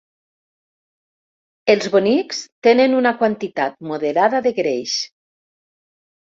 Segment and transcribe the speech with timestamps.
[1.73, 4.99] Els bonics tenen una quantitat moderada de greix.